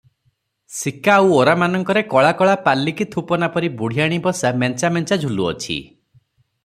[0.75, 5.81] ସିକା ଆଉ ଓରାମାନଙ୍କରେ କଳା କଳା ପାଲିକି ଥୁପନାପରି ବୁଢ଼ିଆଣୀ ବସା ମେଞ୍ଚା ମେଞ୍ଚା ଝୁଲୁଅଛି।